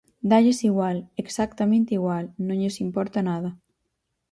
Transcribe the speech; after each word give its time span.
Dálles 0.29 0.59
igual, 0.69 0.97
exactamente 1.23 1.91
igual, 1.99 2.25
non 2.47 2.57
lles 2.61 2.81
importa 2.85 3.19
nada. 3.29 3.49